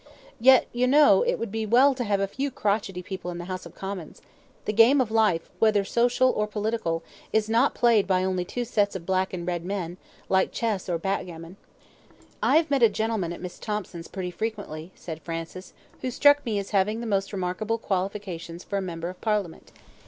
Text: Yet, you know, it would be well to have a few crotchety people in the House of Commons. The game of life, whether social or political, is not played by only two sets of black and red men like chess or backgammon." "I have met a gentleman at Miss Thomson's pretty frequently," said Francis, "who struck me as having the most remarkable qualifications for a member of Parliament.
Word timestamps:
Yet, 0.39 0.65
you 0.73 0.87
know, 0.87 1.21
it 1.21 1.37
would 1.37 1.51
be 1.51 1.63
well 1.67 1.93
to 1.93 2.03
have 2.03 2.19
a 2.19 2.25
few 2.27 2.49
crotchety 2.49 3.03
people 3.03 3.29
in 3.29 3.37
the 3.37 3.45
House 3.45 3.67
of 3.67 3.75
Commons. 3.75 4.19
The 4.65 4.73
game 4.73 4.99
of 4.99 5.11
life, 5.11 5.47
whether 5.59 5.85
social 5.85 6.31
or 6.31 6.47
political, 6.47 7.03
is 7.31 7.47
not 7.47 7.75
played 7.75 8.07
by 8.07 8.23
only 8.23 8.43
two 8.43 8.65
sets 8.65 8.95
of 8.95 9.05
black 9.05 9.31
and 9.31 9.45
red 9.45 9.63
men 9.63 9.97
like 10.27 10.51
chess 10.51 10.89
or 10.89 10.97
backgammon." 10.97 11.55
"I 12.41 12.57
have 12.57 12.71
met 12.71 12.81
a 12.81 12.89
gentleman 12.89 13.31
at 13.31 13.41
Miss 13.41 13.59
Thomson's 13.59 14.07
pretty 14.07 14.31
frequently," 14.31 14.91
said 14.95 15.21
Francis, 15.21 15.71
"who 16.01 16.09
struck 16.09 16.43
me 16.47 16.57
as 16.57 16.71
having 16.71 16.99
the 16.99 17.05
most 17.05 17.31
remarkable 17.31 17.77
qualifications 17.77 18.63
for 18.63 18.77
a 18.77 18.81
member 18.81 19.07
of 19.09 19.21
Parliament. 19.21 19.71